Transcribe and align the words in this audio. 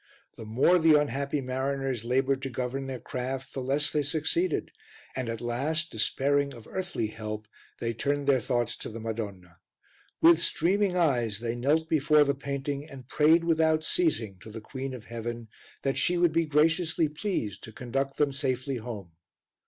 The 0.35 0.45
more 0.45 0.79
the 0.79 0.99
unhappy 0.99 1.41
mariners 1.41 2.03
laboured 2.03 2.41
to 2.41 2.49
govern 2.49 2.87
their 2.87 2.97
craft, 2.99 3.53
the 3.53 3.61
less 3.61 3.91
they 3.91 4.01
succeeded, 4.01 4.71
and 5.15 5.29
at 5.29 5.41
last, 5.41 5.91
despairing 5.91 6.55
of 6.55 6.65
earthly 6.67 7.05
help, 7.09 7.47
they 7.79 7.93
turned 7.93 8.25
their 8.25 8.39
thoughts 8.39 8.75
to 8.77 8.89
the 8.89 8.99
Madonna. 8.99 9.57
With 10.19 10.39
streaming 10.41 10.97
eyes 10.97 11.39
they 11.39 11.53
knelt 11.55 11.87
before 11.87 12.23
the 12.23 12.33
painting 12.33 12.89
and 12.89 13.07
prayed 13.09 13.43
without 13.43 13.83
ceasing 13.83 14.39
to 14.39 14.49
the 14.49 14.59
Queen 14.59 14.95
of 14.95 15.05
Heaven 15.05 15.49
that 15.83 15.99
she 15.99 16.17
would 16.17 16.31
be 16.33 16.47
graciously 16.47 17.07
pleased 17.07 17.63
to 17.65 17.71
conduct 17.71 18.17
them 18.17 18.33
safely 18.33 18.77
home. 18.77 19.11